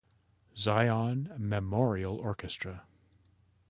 [0.57, 2.87] Zion Memorial Orchestra.